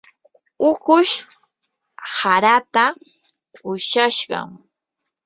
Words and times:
ukush 0.69 1.11
haraata 2.17 2.85
ushashqam. 3.71 4.49